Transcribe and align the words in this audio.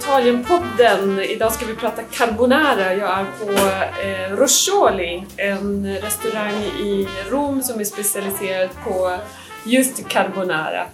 Italienpodden. 0.00 1.20
Idag 1.20 1.52
ska 1.52 1.66
vi 1.66 1.74
prata 1.74 2.02
carbonara. 2.02 2.94
Jag 2.94 3.18
är 3.18 3.24
på 3.24 3.50
eh, 4.02 4.36
Roscioli, 4.36 5.26
en 5.36 5.96
restaurang 5.96 6.54
i 6.62 7.08
Rom 7.30 7.62
som 7.62 7.80
är 7.80 7.84
specialiserad 7.84 8.70
på 8.84 9.16
just 9.64 10.08
carbonara. 10.08 10.86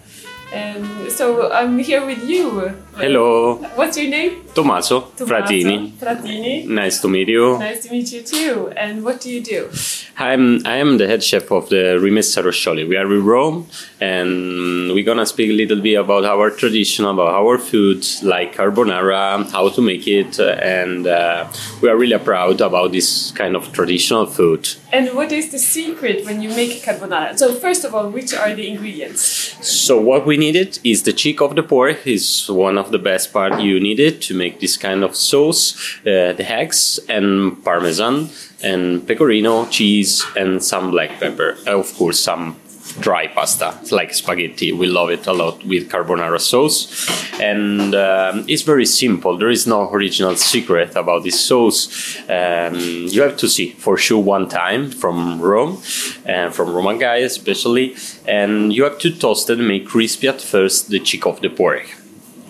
Um, 0.53 1.09
so 1.09 1.51
I'm 1.51 1.77
here 1.79 2.05
with 2.05 2.23
you. 2.23 2.73
Hello, 2.95 3.55
What's 3.75 3.97
your 3.97 4.09
name? 4.09 4.43
Tommaso, 4.55 5.01
Tommaso 5.15 5.25
Fratini. 5.25 5.91
Fratini. 5.91 6.67
Nice 6.67 6.99
to 7.01 7.07
meet 7.07 7.27
you. 7.27 7.59
Nice 7.59 7.83
to 7.83 7.91
meet 7.91 8.11
you 8.11 8.23
too. 8.23 8.73
And 8.75 9.03
what 9.03 9.21
do 9.21 9.29
you 9.29 9.43
do? 9.43 9.69
I'm 10.17 10.65
I 10.65 10.77
am 10.77 10.97
the 10.97 11.05
head 11.05 11.23
chef 11.23 11.51
of 11.51 11.69
the 11.69 11.99
Rimessa 12.01 12.41
Roscioli. 12.41 12.87
We 12.87 12.97
are 12.97 13.05
in 13.13 13.23
Rome, 13.23 13.67
and 14.01 14.93
we're 14.93 15.03
gonna 15.03 15.27
speak 15.27 15.51
a 15.51 15.53
little 15.53 15.79
bit 15.79 15.93
about 15.95 16.25
our 16.25 16.49
tradition, 16.49 17.05
about 17.05 17.27
our 17.35 17.59
foods 17.59 18.23
like 18.23 18.55
carbonara, 18.55 19.47
how 19.51 19.69
to 19.69 19.81
make 19.81 20.07
it, 20.07 20.39
and 20.39 21.05
uh, 21.05 21.47
we 21.81 21.89
are 21.89 21.97
really 21.97 22.17
proud 22.17 22.61
about 22.61 22.93
this 22.93 23.31
kind 23.31 23.55
of 23.55 23.71
traditional 23.73 24.25
food. 24.25 24.67
And 24.91 25.13
what 25.13 25.31
is 25.31 25.51
the 25.51 25.59
secret 25.59 26.25
when 26.25 26.41
you 26.41 26.49
make 26.49 26.81
carbonara? 26.83 27.37
So 27.37 27.53
first 27.53 27.83
of 27.85 27.93
all, 27.93 28.09
which 28.09 28.33
are 28.33 28.55
the 28.55 28.67
ingredients? 28.69 29.21
So 29.61 29.99
what 30.01 30.25
we 30.25 30.36
needed 30.37 30.79
is 30.83 31.03
the 31.03 31.13
cheek 31.13 31.41
of 31.41 31.55
the 31.55 31.63
pork 31.63 32.05
is 32.05 32.49
one 32.49 32.77
of 32.77 32.91
the 32.91 32.99
best 32.99 33.33
part 33.33 33.59
you 33.59 33.79
needed 33.79 34.21
to 34.21 34.33
make 34.33 34.59
this 34.59 34.77
kind 34.77 35.03
of 35.03 35.15
sauce, 35.15 35.75
uh, 36.01 36.33
the 36.33 36.45
eggs 36.49 36.99
and 37.09 37.63
parmesan 37.63 38.29
and 38.63 39.07
pecorino, 39.07 39.65
cheese 39.67 40.25
and 40.35 40.63
some 40.63 40.91
black 40.91 41.19
pepper. 41.19 41.57
Of 41.65 41.93
course, 41.95 42.19
some 42.19 42.55
dry 42.99 43.27
pasta 43.27 43.77
it's 43.81 43.91
like 43.91 44.13
spaghetti. 44.13 44.71
We 44.71 44.87
love 44.87 45.09
it 45.09 45.27
a 45.27 45.33
lot 45.33 45.63
with 45.63 45.89
carbonara 45.89 46.39
sauce, 46.39 47.09
and 47.39 47.95
um, 47.95 48.45
it's 48.47 48.63
very 48.63 48.85
simple. 48.85 49.37
There 49.37 49.49
is 49.49 49.65
no 49.65 49.89
original 49.89 50.35
secret 50.35 50.95
about 50.95 51.23
this 51.23 51.39
sauce. 51.39 52.17
Um, 52.29 52.75
you 52.75 53.21
have 53.21 53.37
to 53.37 53.47
see 53.47 53.71
for 53.71 53.97
sure 53.97 54.21
one 54.21 54.49
time 54.49 54.91
from 54.91 55.41
Rome 55.41 55.81
and 56.25 56.53
from 56.53 56.75
Roman 56.75 56.97
guy 56.97 57.17
especially, 57.17 57.95
and 58.27 58.73
you 58.73 58.83
have 58.83 58.99
to 58.99 59.11
toast 59.11 59.49
and 59.49 59.67
make 59.67 59.87
crispy 59.87 60.27
at 60.27 60.41
first 60.41 60.89
the 60.89 60.99
cheek 60.99 61.25
of 61.25 61.41
the 61.41 61.49
pork. 61.49 61.87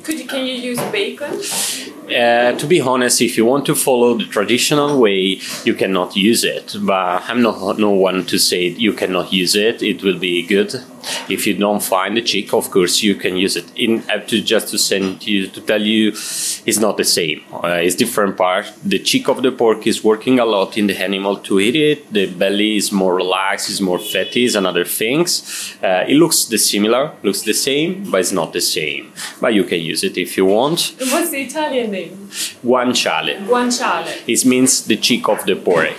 Could 0.04 0.20
you, 0.20 0.28
can 0.28 0.46
you 0.46 0.54
use 0.54 0.80
bacon? 0.92 1.42
Uh, 2.08 2.54
to 2.54 2.66
be 2.66 2.80
honest, 2.80 3.22
if 3.22 3.38
you 3.38 3.46
want 3.46 3.66
to 3.66 3.76
follow 3.76 4.18
the 4.18 4.26
traditional 4.26 5.00
way, 5.00 5.40
you 5.66 5.74
cannot 5.74 6.16
use 6.16 6.44
it. 6.44 6.76
But 6.82 7.24
I'm 7.28 7.42
not 7.42 7.78
no 7.78 7.92
one 7.92 8.26
to 8.28 8.40
say 8.40 8.68
you 8.68 8.94
cannot 8.94 9.34
use 9.34 9.56
it. 9.56 9.84
It 9.84 10.04
will 10.04 10.18
be 10.18 10.46
good. 10.48 10.74
If 11.30 11.46
you 11.48 11.54
don't 11.56 11.84
find 11.84 12.16
the 12.16 12.22
chick, 12.22 12.54
of 12.54 12.70
course 12.72 13.02
you 13.02 13.16
can 13.16 13.36
use 13.36 13.56
it. 13.56 13.66
In 13.76 14.00
have 14.04 14.28
to 14.28 14.42
just 14.42 14.70
to 14.70 14.78
send 14.78 15.26
you 15.28 15.48
to 15.48 15.62
tell 15.62 15.82
you, 15.82 16.10
it's 16.10 16.80
not 16.80 16.98
the 16.98 17.04
same. 17.04 17.44
Uh, 17.52 17.80
it's 17.86 17.96
different 17.96 18.38
part. 18.38 18.66
The 18.84 19.00
cheek 19.00 19.28
of 19.28 19.42
the 19.42 19.52
pork 19.52 19.86
is 19.88 20.04
working 20.04 20.40
a 20.40 20.46
lot 20.46 20.78
in 20.78 20.88
the 20.88 20.98
animal 20.98 21.38
to 21.48 21.60
eat 21.60 21.76
it. 21.76 22.14
The 22.14 22.28
belly 22.28 22.78
is 22.78 22.92
more 22.92 23.16
relaxed, 23.16 23.70
is 23.70 23.82
more 23.82 24.00
fatty, 24.00 24.48
and 24.56 24.68
other 24.68 24.86
things. 24.86 25.76
Uh, 25.84 26.06
it 26.08 26.16
looks 26.16 26.46
the 26.46 26.58
similar, 26.58 27.12
looks 27.24 27.42
the 27.42 27.54
same, 27.54 28.10
but 28.10 28.20
it's 28.22 28.32
not 28.32 28.54
the 28.54 28.62
same. 28.62 29.12
But 29.42 29.54
you 29.54 29.64
can 29.64 29.82
use 29.82 30.04
it 30.04 30.18
if 30.18 30.38
you 30.38 30.46
want. 30.46 30.96
What's 31.00 31.32
the 31.32 31.42
Italian 31.42 31.92
name? 31.92 31.97
Guanciale. 32.64 33.46
Guanciale. 33.48 34.24
It 34.28 34.46
means 34.46 34.86
the 34.86 34.98
cheek 34.98 35.28
of 35.30 35.46
the 35.46 35.56
pork. 35.56 35.94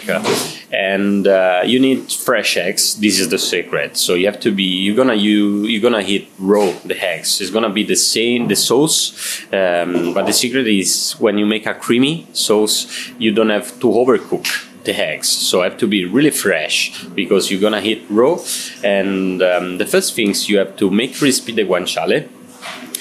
And 0.71 1.27
uh, 1.27 1.63
you 1.65 1.81
need 1.81 2.13
fresh 2.13 2.57
eggs. 2.57 2.97
This 3.01 3.19
is 3.19 3.29
the 3.31 3.39
secret. 3.39 3.97
So 3.97 4.15
you 4.15 4.27
have 4.27 4.41
to 4.41 4.53
be. 4.53 4.65
You're 4.65 4.97
gonna 4.97 5.15
you 5.15 5.65
you're 5.65 5.81
gonna 5.81 6.03
hit 6.03 6.29
raw 6.39 6.71
the 6.85 6.97
eggs. 7.03 7.41
It's 7.41 7.51
gonna 7.51 7.71
be 7.71 7.85
the 7.85 7.97
same 7.97 8.49
the 8.49 8.57
sauce, 8.57 9.43
um, 9.53 10.13
but 10.13 10.27
the 10.27 10.33
secret 10.33 10.67
is 10.67 11.13
when 11.19 11.39
you 11.39 11.47
make 11.47 11.65
a 11.67 11.75
creamy 11.75 12.27
sauce, 12.33 12.87
you 13.19 13.33
don't 13.33 13.51
have 13.51 13.81
to 13.81 13.87
overcook 13.87 14.47
the 14.85 14.95
eggs. 14.95 15.29
So 15.29 15.63
have 15.63 15.79
to 15.79 15.87
be 15.87 16.05
really 16.05 16.31
fresh 16.31 17.05
because 17.15 17.51
you're 17.51 17.61
gonna 17.61 17.81
hit 17.81 18.03
raw. 18.11 18.39
And 18.85 19.43
um, 19.43 19.79
the 19.79 19.87
first 19.87 20.15
things 20.15 20.49
you 20.49 20.59
have 20.59 20.77
to 20.77 20.91
make 20.91 21.17
crispy 21.17 21.53
the 21.53 21.65
guanciale 21.65 22.29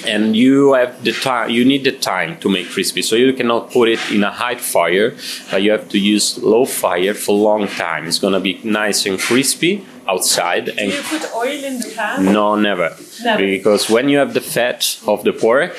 and 0.06 0.36
you 0.36 0.74
have 0.74 1.04
the 1.04 1.12
time 1.12 1.50
you 1.50 1.64
need 1.64 1.84
the 1.84 1.92
time 1.92 2.38
to 2.40 2.48
make 2.48 2.68
crispy. 2.68 3.02
So 3.02 3.16
you 3.16 3.32
cannot 3.32 3.70
put 3.70 3.88
it 3.88 4.00
in 4.10 4.24
a 4.24 4.30
high 4.30 4.56
fire 4.56 5.14
but 5.50 5.62
you 5.62 5.70
have 5.70 5.88
to 5.90 5.98
use 5.98 6.38
low 6.38 6.64
fire 6.64 7.14
for 7.14 7.32
a 7.32 7.42
long 7.42 7.68
time. 7.68 8.06
It's 8.06 8.18
going 8.18 8.34
to 8.34 8.40
be 8.40 8.60
nice 8.64 9.06
and 9.06 9.18
crispy 9.18 9.84
outside 10.08 10.64
Do 10.66 10.72
and 10.78 10.92
you 10.92 11.02
put 11.02 11.24
oil 11.34 11.64
in 11.70 11.80
the 11.80 11.92
pan? 11.94 12.24
no 12.32 12.56
never 12.56 12.96
Never. 13.22 13.42
because 13.44 13.90
when 13.90 14.08
you 14.08 14.18
have 14.18 14.32
the 14.34 14.40
fat 14.40 14.98
of 15.06 15.22
the 15.24 15.32
pork 15.32 15.76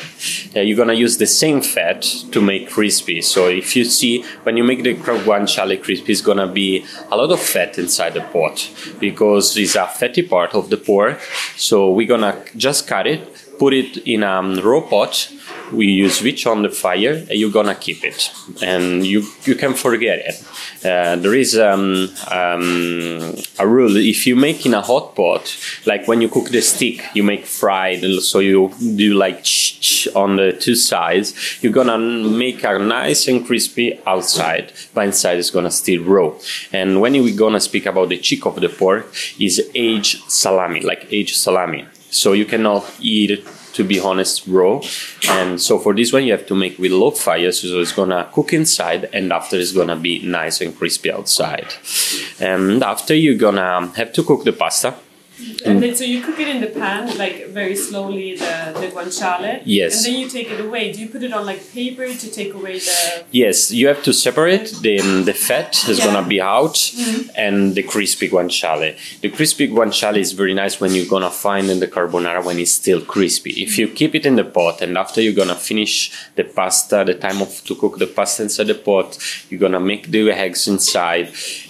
uh, 0.56 0.60
you're 0.60 0.78
gonna 0.78 0.94
use 0.94 1.18
the 1.18 1.26
same 1.28 1.62
fat 1.62 2.02
to 2.32 2.40
make 2.42 2.70
crispy 2.70 3.22
so 3.22 3.48
if 3.48 3.76
you 3.76 3.84
see 3.86 4.24
when 4.44 4.56
you 4.58 4.64
make 4.64 4.84
the 4.84 4.94
crab 4.96 5.22
guanciale 5.22 5.82
crispy 5.82 6.12
it's 6.12 6.22
gonna 6.22 6.48
be 6.48 6.86
a 7.12 7.18
lot 7.18 7.32
of 7.32 7.40
fat 7.40 7.78
inside 7.80 8.14
the 8.14 8.22
pot 8.22 8.70
because 9.00 9.58
it's 9.58 9.76
a 9.76 9.88
fatty 9.88 10.22
part 10.22 10.54
of 10.54 10.70
the 10.70 10.78
pork 10.78 11.20
so 11.58 11.90
we're 11.92 12.08
gonna 12.08 12.36
just 12.56 12.88
cut 12.88 13.08
it 13.08 13.22
put 13.58 13.74
it 13.74 13.98
in 14.08 14.24
a 14.24 14.28
um, 14.40 14.60
raw 14.62 14.80
pot 14.82 15.30
we 15.72 15.88
use 15.88 16.20
switch 16.20 16.46
on 16.46 16.62
the 16.64 16.70
fire 16.70 17.14
and 17.14 17.32
you're 17.32 17.52
gonna 17.52 17.76
keep 17.76 18.04
it. 18.04 18.32
And 18.62 19.06
you 19.06 19.24
you 19.44 19.56
can 19.56 19.74
forget 19.74 20.20
it. 20.20 20.36
Uh, 20.86 21.16
there 21.18 21.36
is 21.36 21.58
um, 21.58 22.10
um, 22.32 23.36
a 23.60 23.68
rule 23.68 23.98
if 23.98 24.26
you 24.26 24.36
make 24.36 24.66
in 24.66 24.74
a 24.74 24.82
hot 24.82 25.16
pot 25.16 25.58
like 25.86 26.08
when 26.08 26.22
you 26.22 26.30
cook 26.30 26.50
the 26.50 26.62
steak 26.62 27.04
you 27.14 27.22
make 27.24 27.46
fried 27.46 28.02
so 28.22 28.40
you 28.40 28.72
do 28.96 29.14
like 29.14 29.46
on 30.16 30.38
the 30.38 30.54
two 30.54 30.76
sides 30.76 31.34
you're 31.62 31.74
gonna 31.74 31.98
make 31.98 32.64
a 32.64 32.80
nice 32.80 33.28
and 33.28 33.46
crispy 33.46 34.00
outside. 34.08 34.72
But 34.94 35.08
inside 35.08 35.38
is 35.38 35.52
gonna 35.52 35.72
still 35.72 36.04
raw 36.04 36.34
and 36.72 37.02
when 37.02 37.14
we're 37.14 37.36
gonna 37.36 37.60
speak 37.60 37.86
about 37.86 38.10
the 38.10 38.18
cheek 38.18 38.46
of 38.46 38.60
the 38.62 38.70
pork 38.70 39.14
is 39.40 39.70
aged 39.76 40.30
salami 40.30 40.82
like 40.82 41.08
aged 41.12 41.36
salami. 41.36 41.86
So 42.12 42.34
you 42.34 42.46
cannot 42.46 42.90
eat 43.00 43.32
it 43.32 43.59
to 43.74 43.84
be 43.84 44.00
honest 44.00 44.48
raw. 44.48 44.82
And 45.30 45.62
so 45.62 45.80
for 45.80 45.94
this 45.94 46.12
one 46.14 46.24
you 46.24 46.32
have 46.32 46.48
to 46.48 46.56
make 46.56 46.78
with 46.78 46.92
low 46.92 47.12
fire 47.12 47.52
so 47.52 47.80
it's 47.80 47.92
gonna 47.92 48.30
cook 48.34 48.54
inside 48.54 49.10
and 49.14 49.32
after 49.32 49.58
it's 49.58 49.72
gonna 49.72 49.96
be 49.96 50.20
nice 50.26 50.62
and 50.62 50.78
crispy 50.78 51.12
outside. 51.12 51.74
And 52.40 52.84
after 52.84 53.16
you're 53.16 53.36
gonna 53.36 53.88
have 53.96 54.14
to 54.14 54.24
cook 54.24 54.44
the 54.44 54.54
pasta 54.54 54.96
Mm. 55.40 55.66
And 55.66 55.84
then 55.84 55.96
so 55.96 56.04
you 56.04 56.22
cook 56.22 56.40
it 56.40 56.48
in 56.48 56.62
the 56.62 56.68
pan, 56.68 57.18
like 57.18 57.48
very 57.48 57.76
slowly, 57.76 58.36
the, 58.36 58.76
the 58.80 58.88
guanciale. 58.88 59.62
Yes. 59.66 60.06
And 60.06 60.14
then 60.14 60.22
you 60.22 60.30
take 60.30 60.52
it 60.52 60.60
away. 60.60 60.92
Do 60.92 61.00
you 61.02 61.10
put 61.10 61.24
it 61.24 61.34
on 61.34 61.46
like 61.46 61.62
paper 61.72 62.08
to 62.14 62.32
take 62.32 62.54
away 62.54 62.80
the. 62.80 63.24
yes 63.32 63.72
you 63.72 63.88
have 63.88 64.02
to 64.04 64.14
separate 64.14 64.68
the, 64.82 65.00
um, 65.00 65.26
the 65.26 65.34
fat 65.34 65.72
is 65.88 66.00
Yeah. 66.00 66.06
gonna 66.06 66.28
be 66.28 66.40
out 66.42 66.76
mm-hmm. 66.76 67.30
and 67.36 67.76
the 67.76 67.84
crispy 67.84 68.28
guanciale 68.30 68.90
the 69.22 69.30
crispy 69.30 69.68
guanciale 69.68 70.18
is 70.18 70.32
very 70.34 70.54
nice 70.54 70.80
when 70.82 70.92
you're 70.96 71.12
gonna 71.16 71.30
find 71.48 71.70
in 71.70 71.80
the 71.80 71.88
carbonara 71.88 72.44
when 72.44 72.58
it's 72.60 72.72
still 72.72 73.02
crispy 73.02 73.52
if 73.66 73.78
you 73.78 73.88
keep 73.88 74.16
it 74.16 74.26
in 74.26 74.36
the 74.36 74.44
pot 74.44 74.82
and 74.82 74.98
after 74.98 75.22
you're 75.22 75.40
gonna 75.42 75.56
finish 75.56 76.12
the 76.36 76.44
pasta 76.44 77.04
the 77.06 77.14
time 77.14 77.42
of 77.42 77.64
to 77.68 77.76
cook 77.76 77.98
the 77.98 78.08
pasta 78.08 78.44
inside 78.44 78.68
the 78.68 78.76
pot 78.76 79.18
you're 79.50 79.60
gonna 79.60 79.80
make 79.80 80.04
the 80.12 80.22
eggs 80.32 80.68
inside 80.68 81.28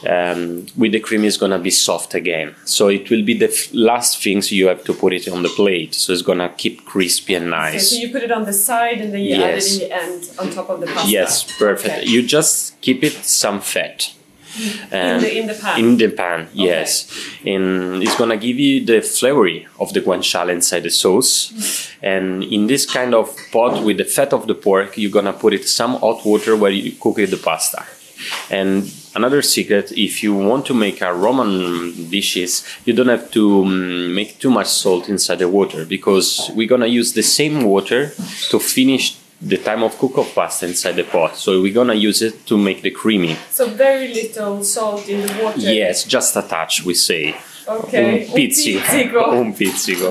um, 0.08 0.66
with 0.78 0.92
the 0.92 1.00
cream 1.00 1.24
is 1.24 1.38
gonna 1.38 1.60
be 1.60 1.72
soft 1.72 2.14
again 2.14 2.56
so 2.66 2.88
it 2.88 3.10
will 3.10 3.24
be 3.24 3.38
the 3.38 3.48
last 3.74 4.22
things 4.24 4.52
you 4.52 4.68
have 4.68 4.84
to 4.84 4.94
put 4.94 5.12
it 5.14 5.28
on 5.28 5.44
the 5.44 5.50
plate 5.50 5.94
so 5.94 6.14
it's 6.14 6.22
gonna 6.22 6.50
keep 6.58 6.86
crispy 6.86 7.34
and 7.36 7.48
Okay, 7.54 7.74
nice 7.74 7.90
so 7.90 7.96
you 7.96 8.10
put 8.12 8.24
it 8.24 8.32
on 8.32 8.44
the 8.46 8.54
side 8.54 9.00
and 9.02 9.14
then 9.14 9.22
you 9.22 9.36
add 9.36 9.58
it 9.58 9.72
in 9.74 9.80
the 9.80 9.92
end 10.04 10.30
on 10.40 10.50
top 10.52 10.70
of 10.70 10.80
the 10.82 10.88
pasta. 10.88 11.10
Yes, 11.10 11.32
perfect. 11.58 11.98
Okay. 12.00 12.08
You 12.08 12.20
just 12.38 12.80
keep 12.82 13.04
it 13.04 13.14
some 13.26 13.60
fat. 13.62 14.14
in, 14.92 15.22
the, 15.22 15.38
in 15.40 15.48
the 15.48 15.54
pan. 15.54 15.80
In 15.80 15.98
the 15.98 16.10
pan, 16.10 16.48
yes. 16.54 17.08
And 17.46 18.02
it's 18.04 18.16
gonna 18.18 18.38
give 18.38 18.58
you 18.60 18.86
the 18.86 19.02
flavor 19.02 19.48
of 19.80 19.94
the 19.94 20.02
guanciale 20.02 20.50
inside 20.50 20.84
the 20.84 20.90
sauce. 20.90 21.88
And 22.02 22.44
in 22.44 22.68
this 22.68 22.86
kind 22.86 23.14
of 23.14 23.36
pot 23.52 23.84
with 23.84 23.98
the 23.98 24.06
fat 24.06 24.34
of 24.34 24.48
the 24.48 24.56
pork, 24.56 24.98
you're 24.98 25.12
gonna 25.12 25.34
put 25.34 25.54
it 25.54 25.68
some 25.68 25.94
hot 25.96 26.26
water 26.26 26.56
where 26.56 26.72
you 26.72 26.92
cook 26.94 27.20
it 27.20 27.30
the 27.30 27.38
pasta. 27.38 27.86
And 28.50 28.92
another 29.16 29.42
secret, 29.42 29.92
if 29.92 30.24
you 30.24 30.34
want 30.36 30.66
to 30.68 30.74
make 30.74 31.02
a 31.02 31.14
Roman 31.14 32.10
dishes, 32.10 32.66
you 32.86 32.94
don't 32.94 33.08
have 33.08 33.32
to 33.32 33.64
mm, 33.64 34.14
make 34.14 34.40
too 34.40 34.50
much 34.52 34.68
salt 34.68 35.10
inside 35.10 35.40
the 35.40 35.50
water 35.50 35.86
because 35.86 36.52
we're 36.56 36.68
gonna 36.68 36.88
use 36.88 37.14
the 37.14 37.24
same 37.24 37.64
water 37.64 38.12
to 38.50 38.60
finish 38.60 39.18
the 39.42 39.58
time 39.58 39.84
of 39.84 39.98
cook 39.98 40.18
of 40.18 40.34
pasta 40.36 40.68
inside 40.68 40.94
the 40.98 41.04
pot. 41.04 41.36
So 41.38 41.62
we're 41.62 41.74
gonna 41.74 41.94
use 41.94 42.22
it 42.22 42.46
to 42.48 42.58
make 42.58 42.82
the 42.82 42.92
creamy. 42.92 43.38
so 43.50 43.68
very 43.70 44.14
little 44.14 44.64
salt 44.64 45.08
in 45.08 45.26
the 45.26 45.44
water. 45.44 45.60
Yes, 45.60 46.04
just 46.04 46.36
a 46.36 46.42
touch, 46.42 46.84
we 46.84 46.94
say. 46.94 47.36
Okay. 47.70 48.26
Un 48.26 48.34
pizzico. 48.34 48.80
pizzico. 48.80 49.30
Un 49.32 49.54
pizzico. 49.54 50.08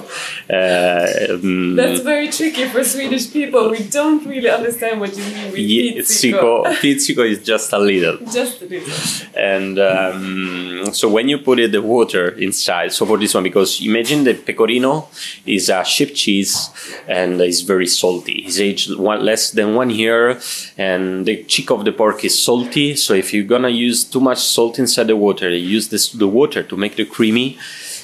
Uh, 0.49 1.75
That's 1.77 2.01
very 2.03 2.29
tricky 2.29 2.65
for 2.67 2.85
Swedish 2.85 3.33
people. 3.33 3.71
We 3.71 3.83
don't 3.89 4.25
really 4.27 4.49
understand 4.49 5.01
what 5.01 5.17
you 5.17 5.25
mean 5.25 5.51
with 5.51 5.59
yeah, 5.59 5.93
pizzico. 6.01 6.65
pizzico, 6.81 7.23
is 7.25 7.43
just 7.43 7.73
a 7.73 7.79
little. 7.79 8.19
Just 8.31 8.63
a 8.63 8.67
little. 8.67 8.93
and 9.35 9.79
um, 9.79 10.93
so 10.93 11.09
when 11.09 11.29
you 11.29 11.39
put 11.39 11.59
it 11.59 11.73
the 11.73 11.81
water 11.81 12.29
inside 12.31 12.93
so 12.93 13.07
for 13.07 13.17
this 13.19 13.35
one 13.35 13.43
because 13.43 13.81
imagine 13.85 14.25
the 14.25 14.35
pecorino 14.35 15.09
is 15.47 15.69
a 15.69 15.85
sheep 15.85 16.15
cheese 16.15 16.71
and 17.07 17.41
it's 17.41 17.61
very 17.61 17.87
salty 17.87 18.45
it's 18.47 18.59
aged 18.59 18.97
one, 18.99 19.25
less 19.25 19.51
than 19.53 19.75
one 19.75 19.91
year 19.91 20.39
and 20.77 21.27
the 21.27 21.45
cheek 21.45 21.71
of 21.71 21.85
the 21.85 21.93
pork 21.93 22.25
is 22.25 22.43
salty 22.43 22.97
so 22.97 23.15
if 23.15 23.33
you're 23.33 23.45
gonna 23.45 23.69
use 23.69 24.05
too 24.05 24.21
much 24.21 24.39
salt 24.39 24.79
inside 24.79 25.07
the 25.07 25.17
water 25.17 25.49
you 25.51 25.57
use 25.57 25.89
this 25.89 26.11
the 26.13 26.29
water 26.29 26.63
to 26.63 26.77
make 26.77 26.97
the 26.97 27.05
creamy 27.05 27.48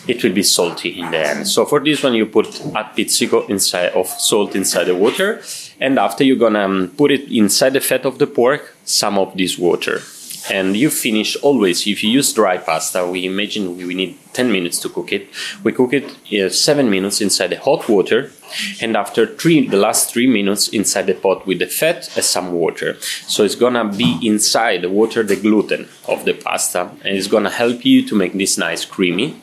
it 0.07 0.23
will 0.23 0.33
be 0.33 0.43
salty 0.43 1.01
in 1.01 1.11
the 1.11 1.19
end. 1.19 1.49
So 1.49 1.65
for 1.65 1.81
this 1.81 2.03
one, 2.03 2.15
you 2.15 2.27
put 2.27 2.47
a 2.61 2.85
pizzico 2.95 3.49
inside 3.49 3.93
of 3.93 4.07
salt 4.09 4.55
inside 4.55 4.85
the 4.85 4.95
water, 4.95 5.43
and 5.81 5.99
after 5.99 6.25
you're 6.25 6.37
gonna 6.37 6.65
um, 6.65 6.93
put 6.97 7.11
it 7.11 7.31
inside 7.33 7.73
the 7.73 7.81
fat 7.81 8.05
of 8.05 8.19
the 8.19 8.27
pork, 8.27 8.75
some 8.85 9.19
of 9.19 9.37
this 9.37 9.59
water, 9.59 10.01
and 10.51 10.77
you 10.77 10.91
finish 10.91 11.37
always. 11.37 11.87
If 11.87 12.05
you 12.05 12.11
use 12.11 12.33
dry 12.33 12.59
pasta, 12.59 13.07
we 13.07 13.27
imagine 13.27 13.77
we 13.77 13.95
need 13.95 14.19
10 14.35 14.51
minutes 14.51 14.79
to 14.81 14.89
cook 14.89 15.13
it. 15.13 15.29
We 15.63 15.73
cook 15.73 15.93
it 15.93 16.05
uh, 16.33 16.51
seven 16.51 16.91
minutes 16.91 17.21
inside 17.21 17.49
the 17.49 17.59
hot 17.59 17.89
water, 17.89 18.31
and 18.81 18.97
after 18.97 19.27
three, 19.27 19.67
the 19.67 19.77
last 19.77 20.13
three 20.13 20.27
minutes 20.27 20.69
inside 20.69 21.07
the 21.07 21.15
pot 21.15 21.47
with 21.47 21.61
the 21.61 21.67
fat 21.67 22.15
and 22.17 22.25
some 22.25 22.53
water. 22.53 22.97
So 23.27 23.45
it's 23.45 23.55
gonna 23.55 23.85
be 23.85 24.19
inside 24.23 24.83
the 24.83 24.91
water 24.91 25.23
the 25.23 25.37
gluten 25.37 25.89
of 26.09 26.25
the 26.25 26.35
pasta, 26.35 26.91
and 27.05 27.17
it's 27.17 27.29
gonna 27.29 27.51
help 27.51 27.85
you 27.85 28.07
to 28.09 28.15
make 28.15 28.33
this 28.35 28.59
nice 28.59 28.85
creamy. 28.85 29.37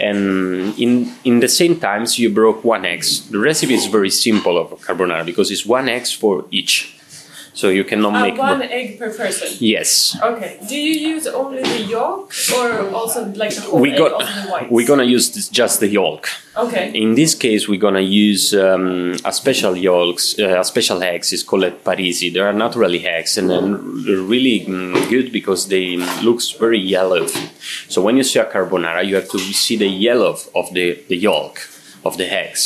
And 0.00 0.78
in 0.78 1.12
in 1.24 1.40
the 1.40 1.48
same 1.48 1.80
times, 1.80 2.18
you 2.18 2.30
broke 2.30 2.62
one 2.62 2.84
egg. 2.84 3.04
The 3.30 3.38
recipe 3.38 3.74
is 3.74 3.86
very 3.86 4.10
simple 4.10 4.58
of 4.58 4.70
carbonara 4.80 5.24
because 5.24 5.50
it's 5.50 5.66
one 5.66 5.88
egg 5.88 6.06
for 6.06 6.44
each. 6.50 6.95
So 7.60 7.66
you 7.78 7.84
cannot 7.84 8.12
Uh, 8.14 8.20
make 8.26 8.36
one 8.38 8.60
egg 8.78 8.98
per 9.00 9.08
person. 9.20 9.48
yes. 9.60 10.14
Okay. 10.30 10.52
Do 10.68 10.76
you 10.76 10.94
use 11.14 11.26
only 11.40 11.62
the 11.62 11.80
yolk 11.96 12.30
or 12.54 12.68
also 12.98 13.20
like 13.42 13.52
the 13.54 13.62
whole 13.62 13.80
We 13.80 13.92
egg, 13.92 13.98
got 14.02 14.12
the 14.20 14.50
whites? 14.52 14.70
we're 14.74 14.86
gonna 14.92 15.08
use 15.16 15.26
this, 15.34 15.48
just 15.48 15.80
the 15.80 15.88
yolk. 15.88 16.28
Okay. 16.64 16.86
In 16.94 17.14
this 17.14 17.32
case, 17.34 17.62
we're 17.70 17.80
gonna 17.86 18.06
use 18.26 18.44
um, 18.66 19.16
a 19.24 19.32
special 19.32 19.74
yolks, 19.88 20.24
uh, 20.38 20.60
a 20.60 20.64
special 20.64 20.98
eggs. 21.02 21.32
It's 21.32 21.42
called 21.50 21.64
Parisi. 21.82 22.28
They 22.34 22.40
are 22.40 22.52
naturally 22.52 23.00
eggs, 23.06 23.38
and 23.38 23.48
really 24.32 24.56
mm, 24.68 25.08
good 25.08 25.32
because 25.32 25.68
they 25.68 25.96
looks 26.28 26.46
very 26.64 26.78
yellow. 26.96 27.24
So 27.88 28.02
when 28.02 28.14
you 28.18 28.24
see 28.30 28.38
a 28.38 28.44
carbonara, 28.44 29.00
you 29.08 29.14
have 29.16 29.30
to 29.30 29.38
see 29.38 29.76
the 29.84 29.88
yellow 29.88 30.36
of 30.54 30.66
the, 30.76 30.86
the 31.08 31.16
yolk 31.16 31.54
of 32.04 32.18
the 32.18 32.26
eggs. 32.42 32.62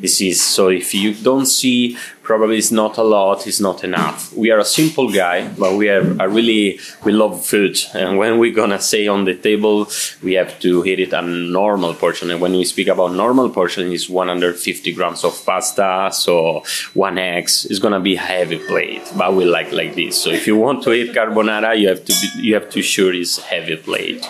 This 0.00 0.20
is 0.20 0.42
so. 0.42 0.68
If 0.68 0.94
you 0.94 1.14
don't 1.14 1.46
see, 1.46 1.96
probably 2.22 2.58
it's 2.58 2.70
not 2.70 2.98
a 2.98 3.02
lot. 3.02 3.46
It's 3.46 3.60
not 3.60 3.84
enough. 3.84 4.32
We 4.32 4.50
are 4.50 4.58
a 4.58 4.64
simple 4.64 5.10
guy, 5.10 5.48
but 5.48 5.76
we 5.76 5.88
are, 5.88 6.20
are 6.20 6.28
really 6.28 6.78
we 7.04 7.12
love 7.12 7.44
food, 7.44 7.78
and 7.94 8.18
when 8.18 8.38
we're 8.38 8.54
gonna 8.54 8.80
say 8.80 9.06
on 9.06 9.24
the 9.24 9.34
table, 9.34 9.88
we 10.22 10.34
have 10.34 10.58
to 10.60 10.82
hit 10.82 11.00
it 11.00 11.12
a 11.12 11.22
normal 11.22 11.94
portion. 11.94 12.30
And 12.30 12.40
when 12.40 12.52
we 12.52 12.64
speak 12.64 12.88
about 12.88 13.12
normal 13.12 13.50
portion, 13.50 13.92
is 13.92 14.08
150 14.08 14.92
grams 14.92 15.24
of 15.24 15.44
pasta, 15.44 16.10
so 16.12 16.62
one 16.94 17.18
egg 17.18 17.44
is 17.44 17.78
gonna 17.78 18.00
be 18.00 18.16
a 18.16 18.20
heavy 18.20 18.58
plate. 18.58 19.02
But 19.16 19.34
we 19.34 19.44
like 19.44 19.72
like 19.72 19.94
this. 19.94 20.20
So 20.20 20.30
if 20.30 20.46
you 20.46 20.56
want 20.56 20.82
to 20.84 20.92
eat 20.92 21.14
carbonara, 21.14 21.78
you 21.78 21.88
have 21.88 22.04
to 22.04 22.12
be, 22.12 22.42
you 22.42 22.54
have 22.54 22.70
to 22.70 22.82
sure 22.82 23.12
it's 23.12 23.38
heavy 23.38 23.76
plate. 23.76 24.26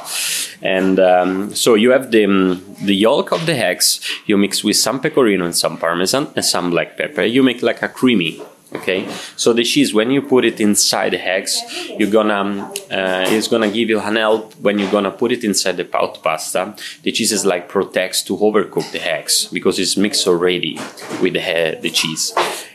And 0.62 1.00
um, 1.00 1.54
so 1.54 1.74
you 1.74 1.90
have 1.90 2.12
the 2.12 2.24
um, 2.24 2.62
the 2.80 2.94
yolk 2.94 3.32
of 3.32 3.46
the 3.46 3.56
eggs. 3.56 4.00
You 4.26 4.36
mix 4.38 4.62
with 4.62 4.76
some 4.76 5.00
pecorino 5.00 5.44
and 5.44 5.56
some 5.56 5.76
parmesan 5.76 6.28
and 6.36 6.44
some 6.44 6.70
black 6.70 6.96
pepper. 6.96 7.24
You 7.24 7.42
make 7.42 7.62
like 7.62 7.81
a 7.82 7.88
creamy. 7.88 8.40
Okay, 8.74 9.06
so 9.36 9.52
the 9.52 9.64
cheese 9.64 9.92
when 9.92 10.10
you 10.10 10.22
put 10.22 10.46
it 10.46 10.58
inside 10.58 11.12
the 11.12 11.20
eggs, 11.22 11.60
you're 11.98 12.10
gonna 12.10 12.72
uh, 12.90 13.26
it's 13.28 13.46
gonna 13.46 13.70
give 13.70 13.90
you 13.90 14.00
an 14.00 14.16
help 14.16 14.54
when 14.54 14.78
you're 14.78 14.90
gonna 14.90 15.10
put 15.10 15.30
it 15.30 15.44
inside 15.44 15.76
the 15.76 15.84
pot 15.84 16.22
pasta. 16.22 16.74
The 17.02 17.12
cheese 17.12 17.32
is 17.32 17.44
like 17.44 17.68
protects 17.68 18.22
to 18.22 18.36
overcook 18.36 18.90
the 18.90 19.06
eggs 19.06 19.46
because 19.52 19.78
it's 19.78 19.98
mixed 19.98 20.26
already 20.26 20.78
with 21.20 21.34
the 21.34 21.78
the 21.82 21.90
cheese. 21.90 22.32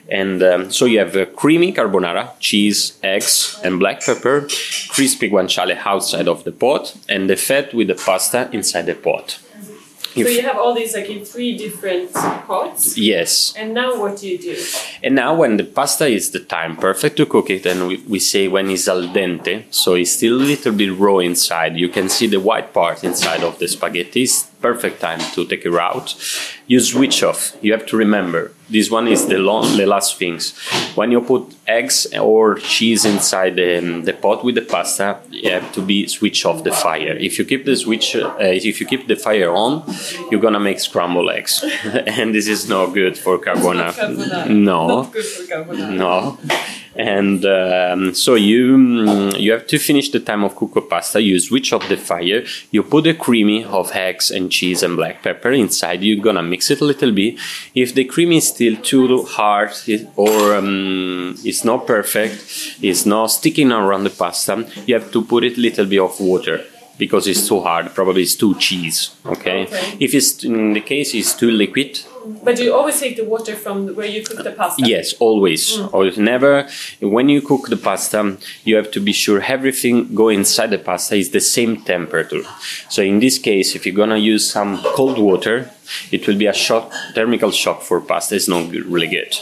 And 0.09 0.41
um, 0.43 0.71
so 0.71 0.85
you 0.85 0.99
have 0.99 1.15
a 1.15 1.25
creamy 1.25 1.73
carbonara, 1.73 2.31
cheese, 2.39 2.97
eggs, 3.03 3.59
and 3.63 3.79
black 3.79 4.01
pepper, 4.01 4.47
crispy 4.89 5.29
guanciale 5.29 5.77
outside 5.83 6.27
of 6.27 6.43
the 6.43 6.51
pot, 6.51 6.95
and 7.09 7.27
the 7.27 7.35
fat 7.35 7.73
with 7.73 7.87
the 7.87 7.95
pasta 7.95 8.49
inside 8.53 8.85
the 8.85 8.95
pot. 8.95 9.39
So 10.25 10.29
you 10.29 10.41
have 10.41 10.57
all 10.57 10.73
these 10.73 10.93
like 10.93 11.09
in 11.09 11.23
three 11.23 11.57
different 11.57 12.13
pots. 12.13 12.97
yes. 12.97 13.53
And 13.55 13.73
now 13.73 13.99
what 13.99 14.17
do 14.17 14.27
you 14.27 14.37
do? 14.37 14.57
And 15.03 15.15
now 15.15 15.35
when 15.35 15.57
the 15.57 15.63
pasta 15.63 16.07
is 16.07 16.31
the 16.31 16.39
time 16.39 16.75
perfect 16.77 17.17
to 17.17 17.25
cook 17.25 17.49
it, 17.49 17.65
and 17.65 17.87
we, 17.87 17.97
we 18.07 18.19
say 18.19 18.47
when 18.47 18.69
it's 18.69 18.87
al 18.87 19.03
dente, 19.03 19.65
so 19.73 19.95
it's 19.95 20.11
still 20.11 20.35
a 20.35 20.43
little 20.53 20.73
bit 20.73 20.97
raw 20.97 21.19
inside, 21.19 21.77
you 21.77 21.89
can 21.89 22.09
see 22.09 22.27
the 22.27 22.39
white 22.39 22.73
part 22.73 23.03
inside 23.03 23.43
of 23.43 23.59
the 23.59 23.67
spaghetti. 23.67 24.23
It's 24.23 24.43
perfect 24.61 25.01
time 25.01 25.19
to 25.33 25.45
take 25.45 25.65
it 25.65 25.73
out. 25.73 26.15
You 26.67 26.79
switch 26.79 27.23
off. 27.23 27.55
You 27.61 27.71
have 27.73 27.85
to 27.87 27.97
remember 27.97 28.51
this 28.69 28.91
one 28.91 29.07
is 29.07 29.27
the, 29.27 29.37
long, 29.37 29.77
the 29.77 29.85
last 29.85 30.17
things. 30.17 30.57
When 30.95 31.11
you 31.11 31.21
put 31.21 31.55
eggs 31.67 32.07
or 32.19 32.55
cheese 32.55 33.05
inside 33.05 33.55
the, 33.55 34.01
the 34.03 34.13
pot 34.13 34.43
with 34.43 34.55
the 34.55 34.61
pasta, 34.61 35.19
you 35.29 35.51
have 35.51 35.71
to 35.73 35.81
be 35.81 36.07
switch 36.07 36.45
off 36.45 36.63
the 36.63 36.71
fire. 36.71 37.15
If 37.17 37.39
you 37.39 37.45
keep 37.45 37.65
the 37.65 37.75
switch, 37.75 38.15
uh, 38.15 38.35
if 38.39 38.79
you 38.79 38.85
keep 38.85 39.07
the 39.07 39.15
fire 39.15 39.51
on, 39.51 39.83
you're 40.31 40.41
gonna 40.41 40.59
make 40.59 40.79
scrambled 40.79 41.29
eggs, 41.29 41.63
and 41.83 42.33
this 42.33 42.47
is 42.47 42.67
not 42.67 42.87
good 42.87 43.17
for 43.17 43.37
carbonara. 43.37 44.49
No. 44.49 44.87
Not 44.87 45.13
good 45.13 45.25
for 45.25 45.43
carbonara. 45.43 45.95
No. 45.95 46.37
And 46.97 47.45
um, 47.45 48.15
so 48.15 48.33
you 48.33 48.75
mm, 48.75 49.39
you 49.39 49.51
have 49.51 49.67
to 49.67 49.77
finish 49.77 50.09
the 50.09 50.19
time 50.19 50.43
of 50.43 50.55
cook 50.55 50.89
pasta. 50.89 51.21
You 51.21 51.39
switch 51.39 51.71
off 51.71 51.87
the 51.87 51.95
fire. 51.95 52.43
You 52.71 52.81
put 52.81 53.03
the 53.03 53.13
creamy 53.13 53.63
of 53.63 53.91
eggs 53.91 54.31
and 54.31 54.51
cheese 54.51 54.81
and 54.81 54.97
black 54.97 55.21
pepper 55.21 55.51
inside. 55.51 56.01
You're 56.01 56.23
gonna 56.23 56.41
mix 56.41 56.71
it 56.71 56.81
a 56.81 56.85
little 56.85 57.11
bit. 57.11 57.37
If 57.75 57.93
the 57.93 58.05
creamy 58.05 58.37
is 58.37 58.47
still 58.47 58.75
too 58.77 59.23
hard 59.23 59.71
or 60.15 60.55
um, 60.55 61.35
it's 61.43 61.63
not 61.63 61.85
perfect, 61.85 62.77
it's 62.81 63.05
not 63.05 63.27
sticking 63.27 63.71
around 63.71 64.03
the 64.03 64.09
pasta, 64.09 64.67
you 64.87 64.95
have 64.95 65.11
to 65.11 65.23
put 65.23 65.43
it 65.43 65.57
a 65.57 65.61
little 65.61 65.85
bit 65.85 66.01
of 66.01 66.19
water 66.19 66.65
because 66.97 67.27
it's 67.27 67.47
too 67.47 67.61
hard. 67.61 67.93
Probably 67.93 68.23
it's 68.23 68.35
too 68.35 68.55
cheese. 68.55 69.15
Okay. 69.25 69.63
Okay. 69.63 69.97
If 69.99 70.13
it's 70.13 70.43
in 70.43 70.73
the 70.73 70.81
case 70.81 71.13
it's 71.13 71.33
too 71.35 71.51
liquid, 71.51 71.99
But 72.43 72.59
you 72.59 72.73
always 72.73 72.99
take 72.99 73.15
the 73.15 73.23
water 73.23 73.55
from 73.55 73.95
where 73.95 74.05
you 74.05 74.23
cook 74.23 74.43
the 74.43 74.51
pasta. 74.51 74.83
Yes, 74.85 75.13
always. 75.19 75.77
Mm. 75.77 75.93
Always. 75.93 76.17
Never. 76.17 76.67
When 76.99 77.29
you 77.29 77.41
cook 77.41 77.69
the 77.69 77.77
pasta, 77.77 78.37
you 78.63 78.75
have 78.75 78.91
to 78.91 78.99
be 78.99 79.13
sure 79.13 79.41
everything 79.41 80.13
go 80.13 80.29
inside 80.29 80.71
the 80.71 80.77
pasta 80.77 81.15
is 81.15 81.31
the 81.31 81.39
same 81.39 81.81
temperature. 81.81 82.43
So 82.89 83.01
in 83.01 83.19
this 83.19 83.39
case, 83.39 83.75
if 83.75 83.85
you're 83.85 83.95
gonna 83.95 84.17
use 84.17 84.49
some 84.49 84.81
cold 84.95 85.17
water, 85.17 85.71
it 86.11 86.27
will 86.27 86.37
be 86.37 86.47
a 86.47 86.53
shock, 86.53 86.91
thermal 87.15 87.51
shock 87.51 87.81
for 87.81 88.01
pasta. 88.01 88.35
It's 88.35 88.47
not 88.47 88.71
really 88.71 89.07
good. 89.07 89.33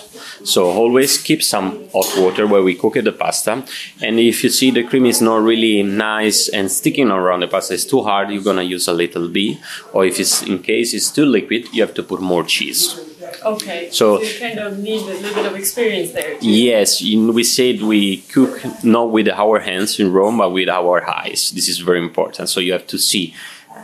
So 0.46 0.70
always 0.70 1.18
keep 1.18 1.42
some 1.44 1.90
hot 1.92 2.14
water 2.18 2.46
where 2.48 2.62
we 2.62 2.76
cook 2.76 2.94
the 2.94 3.12
pasta. 3.12 3.64
And 4.02 4.20
if 4.20 4.44
you 4.44 4.50
see 4.50 4.70
the 4.72 4.84
cream 4.84 5.06
is 5.08 5.22
not 5.22 5.42
really 5.42 5.82
nice 5.84 6.48
and 6.50 6.72
sticking 6.72 7.10
around 7.10 7.40
the 7.42 7.48
pasta 7.48 7.74
is 7.74 7.86
too 7.86 8.04
hard, 8.04 8.30
you're 8.30 8.44
gonna 8.44 8.64
use 8.64 8.88
a 8.88 8.94
little 8.94 9.28
bit. 9.28 9.58
Or 9.92 10.06
if 10.06 10.20
it's 10.20 10.44
in 10.44 10.60
case 10.60 10.94
it's 10.94 11.12
too 11.12 11.26
liquid, 11.26 11.74
you 11.74 11.82
have 11.82 11.96
to 11.96 12.04
put 12.04 12.22
more 12.22 12.44
cheese. 12.44 13.02
Okay. 13.44 13.90
So- 13.92 14.22
you 14.22 14.40
kind 14.40 14.60
of 14.60 14.80
need 14.80 15.02
a 15.02 15.06
little 15.06 15.34
bit 15.34 15.46
of 15.46 15.56
experience 15.56 16.12
there. 16.12 16.38
too. 16.40 16.48
Yes, 16.50 17.02
in, 17.02 17.34
we 17.34 17.44
said 17.44 17.82
we 17.82 18.18
cook 18.18 18.62
not 18.84 19.12
with 19.12 19.28
our 19.30 19.60
hands 19.60 20.00
in 20.00 20.12
Rome, 20.12 20.38
but 20.38 20.52
with 20.52 20.70
our 20.70 21.08
eyes. 21.10 21.52
This 21.52 21.68
is 21.68 21.80
very 21.80 22.00
important. 22.00 22.50
So 22.50 22.60
you 22.60 22.74
have 22.74 22.88
to 22.88 22.98
see. 22.98 23.34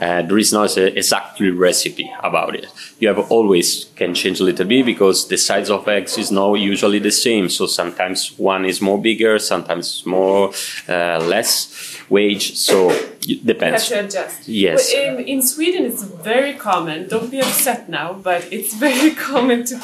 Uh, 0.01 0.23
there 0.23 0.39
is 0.39 0.51
not 0.51 0.75
a 0.77 0.97
exactly 0.97 1.51
recipe 1.51 2.11
about 2.23 2.55
it. 2.55 2.65
You 2.99 3.07
have 3.09 3.31
always 3.31 3.85
can 3.95 4.15
change 4.15 4.39
a 4.39 4.43
little 4.43 4.65
bit 4.65 4.83
because 4.85 5.27
the 5.27 5.37
size 5.37 5.69
of 5.69 5.87
eggs 5.87 6.17
is 6.17 6.31
not 6.31 6.55
usually 6.55 6.99
the 6.99 7.11
same. 7.11 7.49
So 7.49 7.67
sometimes 7.67 8.33
one 8.39 8.65
is 8.65 8.81
more 8.81 8.99
bigger, 8.99 9.37
sometimes 9.39 10.03
more 10.05 10.51
uh, 10.89 11.19
less 11.19 11.97
wage. 12.09 12.55
So 12.57 12.89
it 12.89 13.27
You 13.27 13.37
have 13.37 13.45
depends. 13.45 13.87
to 13.89 13.99
adjust. 14.05 14.47
Yes. 14.47 14.91
In, 14.91 15.19
in 15.19 15.41
Sweden, 15.43 15.85
it's 15.85 16.03
very 16.03 16.53
common. 16.53 17.07
Don't 17.07 17.29
be 17.29 17.39
upset 17.39 17.87
now, 17.87 18.13
but 18.13 18.41
it's 18.51 18.73
very 18.87 19.11
common 19.11 19.63
to 19.65 19.75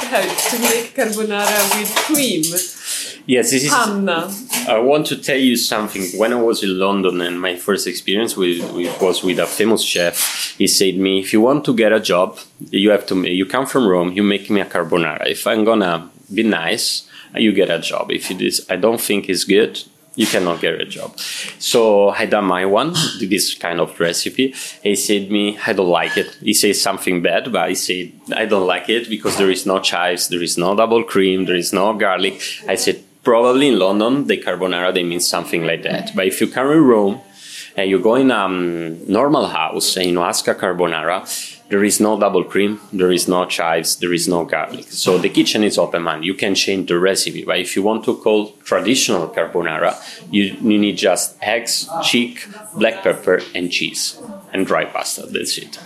to 0.51 0.55
make 0.59 0.95
carbonara 0.95 1.59
with 1.79 1.89
cream. 2.07 2.43
Yes, 3.27 3.51
this 3.51 3.65
is. 3.65 3.69
Panna. 3.69 4.33
I 4.69 4.79
want 4.79 5.05
to 5.07 5.17
tell 5.17 5.37
you 5.37 5.57
something. 5.57 6.17
When 6.17 6.31
I 6.31 6.41
was 6.41 6.63
in 6.63 6.79
London 6.79 7.19
and 7.19 7.39
my 7.39 7.57
first 7.57 7.85
experience 7.85 8.37
with, 8.37 8.59
with, 8.73 9.01
was 9.01 9.21
with 9.21 9.37
a 9.39 9.45
famous 9.45 9.83
chef, 9.83 10.55
he 10.57 10.65
said 10.65 10.95
me, 10.95 11.19
if 11.19 11.33
you 11.33 11.41
want 11.41 11.65
to 11.65 11.75
get 11.75 11.91
a 11.91 11.99
job, 11.99 12.39
you 12.71 12.89
have 12.89 13.05
to, 13.07 13.29
you 13.29 13.45
come 13.45 13.65
from 13.65 13.85
Rome, 13.85 14.13
you 14.13 14.23
make 14.23 14.49
me 14.49 14.61
a 14.61 14.65
carbonara. 14.65 15.27
If 15.27 15.45
I'm 15.45 15.65
gonna 15.65 16.09
be 16.33 16.43
nice, 16.43 17.07
you 17.35 17.51
get 17.51 17.69
a 17.69 17.79
job. 17.79 18.11
If 18.11 18.31
it 18.31 18.41
is, 18.41 18.65
I 18.69 18.77
don't 18.77 18.99
think 18.99 19.27
it's 19.27 19.43
good, 19.43 19.83
you 20.15 20.25
cannot 20.25 20.61
get 20.61 20.81
a 20.81 20.85
job. 20.85 21.17
So 21.59 22.09
I 22.09 22.25
done 22.25 22.45
my 22.45 22.65
one, 22.65 22.93
this 23.19 23.53
kind 23.53 23.79
of 23.79 23.99
recipe. 23.99 24.55
He 24.81 24.95
said 24.95 25.29
me, 25.29 25.59
I 25.65 25.73
don't 25.73 25.89
like 25.89 26.17
it. 26.17 26.33
He 26.41 26.53
says 26.53 26.81
something 26.81 27.21
bad, 27.21 27.51
but 27.51 27.61
I 27.61 27.73
said 27.73 28.13
I 28.35 28.45
don't 28.45 28.65
like 28.65 28.89
it 28.89 29.09
because 29.09 29.37
there 29.37 29.51
is 29.51 29.65
no 29.65 29.79
chives, 29.79 30.29
there 30.29 30.41
is 30.41 30.57
no 30.57 30.75
double 30.75 31.03
cream, 31.03 31.45
there 31.45 31.55
is 31.55 31.71
no 31.71 31.93
garlic. 31.93 32.41
I 32.67 32.75
said 32.75 33.03
probably 33.27 33.67
in 33.67 33.77
London 33.77 34.25
the 34.25 34.37
carbonara 34.37 34.93
they 34.93 35.03
mean 35.03 35.19
something 35.19 35.65
like 35.65 35.83
that. 35.83 36.15
But 36.15 36.27
if 36.27 36.39
you 36.39 36.47
come 36.47 36.71
in 36.71 36.81
Rome 36.81 37.19
and 37.75 37.89
you 37.89 37.99
go 37.99 38.15
in 38.15 38.31
a 38.31 38.41
um, 38.45 39.05
normal 39.05 39.47
house 39.47 39.97
and 39.97 40.07
you 40.11 40.21
ask 40.21 40.47
a 40.47 40.55
carbonara, 40.55 41.17
there 41.67 41.83
is 41.83 41.99
no 41.99 42.17
double 42.17 42.45
cream, 42.45 42.79
there 42.93 43.11
is 43.11 43.27
no 43.27 43.45
chives, 43.45 43.97
there 43.97 44.13
is 44.13 44.29
no 44.29 44.45
garlic. 44.45 44.85
So 44.85 45.17
the 45.17 45.27
kitchen 45.27 45.61
is 45.65 45.77
open 45.77 46.03
mind. 46.03 46.23
You 46.23 46.35
can 46.35 46.55
change 46.55 46.87
the 46.87 46.97
recipe. 46.97 47.43
But 47.43 47.59
if 47.59 47.75
you 47.75 47.83
want 47.83 48.05
to 48.05 48.15
call 48.15 48.51
traditional 48.63 49.27
carbonara, 49.27 49.91
you, 50.31 50.43
you 50.69 50.77
need 50.79 50.97
just 50.97 51.35
eggs, 51.41 51.89
cheek, 52.03 52.47
black 52.75 53.03
pepper, 53.03 53.41
and 53.53 53.69
cheese, 53.69 54.21
and 54.53 54.65
dry 54.65 54.85
pasta. 54.85 55.23
That's 55.25 55.57
it. 55.57 55.77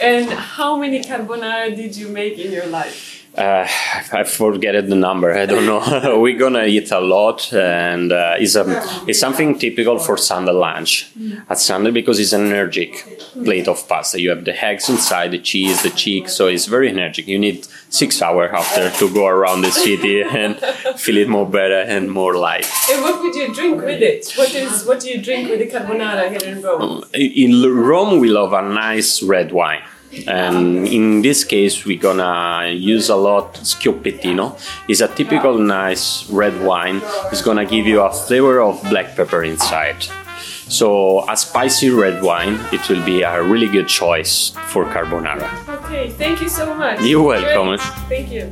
And 0.00 0.30
how 0.30 0.76
many 0.76 1.00
carbonara 1.00 1.74
did 1.74 1.96
you 1.96 2.08
make 2.08 2.38
in 2.38 2.52
your 2.52 2.66
life? 2.66 3.13
Uh, 3.36 3.66
I 4.12 4.24
forget 4.24 4.88
the 4.88 4.94
number. 4.94 5.32
I 5.32 5.46
don't 5.46 5.66
know. 5.66 6.20
We're 6.20 6.38
gonna 6.38 6.64
eat 6.64 6.90
a 6.92 7.00
lot, 7.00 7.52
and 7.52 8.12
uh, 8.12 8.36
it's 8.38 8.54
a 8.54 8.64
it's 9.06 9.18
something 9.18 9.58
typical 9.58 9.98
for 9.98 10.16
Sunday 10.16 10.52
lunch 10.52 11.10
at 11.48 11.58
Sunday 11.58 11.90
because 11.90 12.20
it's 12.20 12.32
an 12.32 12.46
energetic 12.46 12.92
plate 13.32 13.66
of 13.66 13.86
pasta. 13.88 14.20
You 14.20 14.30
have 14.30 14.44
the 14.44 14.64
eggs 14.64 14.88
inside, 14.88 15.32
the 15.32 15.38
cheese, 15.38 15.82
the 15.82 15.90
cheek, 15.90 16.28
so 16.28 16.46
it's 16.46 16.66
very 16.66 16.88
energetic. 16.88 17.26
You 17.26 17.38
need 17.38 17.66
six 17.88 18.22
hours 18.22 18.50
after 18.52 18.90
to 18.98 19.12
go 19.12 19.26
around 19.26 19.62
the 19.62 19.72
city 19.72 20.22
and 20.40 20.56
feel 20.96 21.16
it 21.16 21.28
more 21.28 21.48
better 21.48 21.80
and 21.80 22.10
more 22.10 22.36
light. 22.36 22.66
And 22.90 23.02
what 23.02 23.20
would 23.20 23.34
you 23.34 23.52
drink 23.52 23.82
with 23.82 24.00
it? 24.00 24.32
What 24.36 24.54
is 24.54 24.84
what 24.86 25.00
do 25.00 25.10
you 25.10 25.20
drink 25.20 25.50
with 25.50 25.58
the 25.58 25.66
carbonara 25.66 26.30
here 26.30 26.54
in 26.54 26.62
Rome? 26.62 27.04
In 27.12 27.62
Rome, 27.62 28.20
we 28.20 28.28
love 28.28 28.52
a 28.52 28.62
nice 28.62 29.22
red 29.22 29.50
wine 29.50 29.82
and 30.26 30.86
in 30.88 31.22
this 31.22 31.44
case 31.44 31.84
we're 31.84 31.98
gonna 31.98 32.70
use 32.70 33.08
a 33.08 33.16
lot 33.16 33.54
schioppettino 33.54 34.58
it's 34.88 35.00
a 35.00 35.08
typical 35.08 35.58
nice 35.58 36.28
red 36.30 36.54
wine. 36.62 37.00
It's 37.30 37.42
gonna 37.42 37.66
give 37.66 37.86
you 37.86 38.00
a 38.00 38.12
flavor 38.12 38.60
of 38.60 38.82
black 38.90 39.16
pepper 39.16 39.44
inside. 39.44 40.02
So 40.68 41.28
a 41.30 41.36
spicy 41.36 41.90
red 41.90 42.22
wine 42.22 42.58
it 42.72 42.88
will 42.88 43.04
be 43.04 43.22
a 43.22 43.42
really 43.42 43.68
good 43.68 43.88
choice 43.88 44.50
for 44.68 44.84
carbonara. 44.84 45.48
Okay 45.84 46.10
thank 46.10 46.40
you 46.40 46.48
so 46.48 46.74
much. 46.74 47.00
You're 47.02 47.22
welcome. 47.22 47.78
Thank 48.08 48.30
you 48.30 48.50